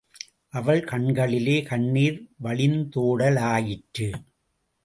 [0.49, 4.09] அவள் கண்களிலே கண்ணீர் வழிந்தோடலாயிற்று.